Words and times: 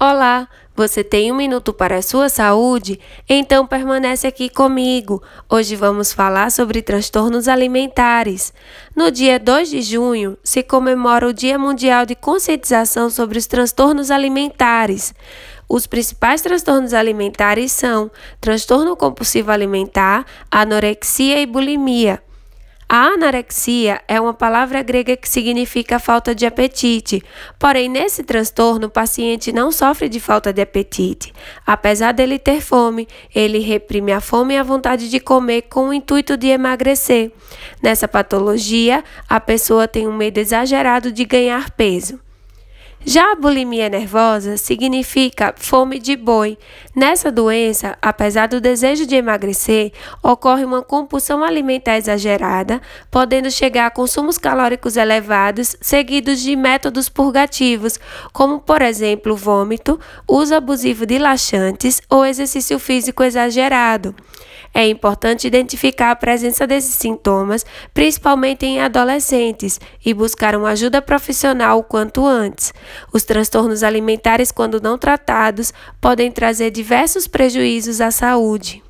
Olá, 0.00 0.48
você 0.76 1.02
tem 1.02 1.32
um 1.32 1.34
minuto 1.34 1.72
para 1.72 1.96
a 1.96 2.02
sua 2.02 2.28
saúde? 2.28 3.00
Então 3.28 3.66
permanece 3.66 4.28
aqui 4.28 4.48
comigo. 4.48 5.20
Hoje 5.50 5.74
vamos 5.74 6.12
falar 6.12 6.52
sobre 6.52 6.80
transtornos 6.82 7.48
alimentares. 7.48 8.52
No 8.94 9.10
dia 9.10 9.40
2 9.40 9.70
de 9.70 9.82
junho 9.82 10.38
se 10.44 10.62
comemora 10.62 11.26
o 11.26 11.32
Dia 11.32 11.58
Mundial 11.58 12.06
de 12.06 12.14
Conscientização 12.14 13.10
sobre 13.10 13.38
os 13.38 13.48
Transtornos 13.48 14.12
Alimentares. 14.12 15.12
Os 15.68 15.84
principais 15.84 16.42
transtornos 16.42 16.94
alimentares 16.94 17.72
são 17.72 18.08
transtorno 18.40 18.96
compulsivo 18.96 19.50
alimentar, 19.50 20.24
anorexia 20.48 21.40
e 21.40 21.46
bulimia. 21.46 22.22
A 22.90 23.08
anorexia 23.08 24.00
é 24.08 24.18
uma 24.18 24.32
palavra 24.32 24.82
grega 24.82 25.14
que 25.14 25.28
significa 25.28 25.98
falta 25.98 26.34
de 26.34 26.46
apetite. 26.46 27.22
Porém, 27.58 27.86
nesse 27.86 28.24
transtorno, 28.24 28.86
o 28.86 28.90
paciente 28.90 29.52
não 29.52 29.70
sofre 29.70 30.08
de 30.08 30.18
falta 30.18 30.54
de 30.54 30.62
apetite. 30.62 31.34
Apesar 31.66 32.12
dele 32.12 32.38
ter 32.38 32.62
fome, 32.62 33.06
ele 33.34 33.58
reprime 33.58 34.10
a 34.10 34.22
fome 34.22 34.54
e 34.54 34.56
a 34.56 34.62
vontade 34.62 35.10
de 35.10 35.20
comer 35.20 35.62
com 35.68 35.90
o 35.90 35.92
intuito 35.92 36.34
de 36.34 36.46
emagrecer. 36.46 37.30
Nessa 37.82 38.08
patologia, 38.08 39.04
a 39.28 39.38
pessoa 39.38 39.86
tem 39.86 40.08
um 40.08 40.16
medo 40.16 40.38
exagerado 40.38 41.12
de 41.12 41.26
ganhar 41.26 41.70
peso. 41.72 42.18
Já 43.04 43.32
a 43.32 43.36
bulimia 43.36 43.88
nervosa 43.88 44.56
significa 44.56 45.54
fome 45.56 45.98
de 45.98 46.16
boi. 46.16 46.58
Nessa 46.94 47.30
doença, 47.30 47.96
apesar 48.02 48.48
do 48.48 48.60
desejo 48.60 49.06
de 49.06 49.14
emagrecer, 49.14 49.92
ocorre 50.22 50.64
uma 50.64 50.82
compulsão 50.82 51.44
alimentar 51.44 51.96
exagerada, 51.96 52.82
podendo 53.10 53.50
chegar 53.50 53.86
a 53.86 53.90
consumos 53.90 54.36
calóricos 54.36 54.96
elevados, 54.96 55.76
seguidos 55.80 56.40
de 56.40 56.56
métodos 56.56 57.08
purgativos, 57.08 57.98
como, 58.32 58.58
por 58.58 58.82
exemplo, 58.82 59.36
vômito, 59.36 59.98
uso 60.26 60.54
abusivo 60.54 61.06
de 61.06 61.18
laxantes 61.18 62.02
ou 62.10 62.26
exercício 62.26 62.78
físico 62.78 63.22
exagerado. 63.22 64.14
É 64.72 64.86
importante 64.86 65.46
identificar 65.46 66.10
a 66.10 66.16
presença 66.16 66.66
desses 66.66 66.94
sintomas, 66.94 67.64
principalmente 67.92 68.64
em 68.64 68.80
adolescentes, 68.80 69.80
e 70.04 70.14
buscar 70.14 70.54
uma 70.54 70.70
ajuda 70.70 71.02
profissional 71.02 71.78
o 71.78 71.82
quanto 71.82 72.26
antes. 72.26 72.72
Os 73.12 73.24
transtornos 73.24 73.82
alimentares, 73.82 74.52
quando 74.52 74.80
não 74.80 74.98
tratados, 74.98 75.72
podem 76.00 76.30
trazer 76.30 76.70
diversos 76.70 77.26
prejuízos 77.26 78.00
à 78.00 78.10
saúde. 78.10 78.82